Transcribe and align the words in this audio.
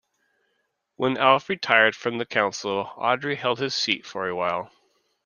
When 0.95 1.15
Alf 1.19 1.47
retired 1.47 1.95
from 1.95 2.17
the 2.17 2.25
council, 2.25 2.89
Audrey 2.95 3.35
held 3.35 3.59
his 3.59 3.75
seat 3.75 4.03
for 4.03 4.27
a 4.27 4.35
while. 4.35 4.71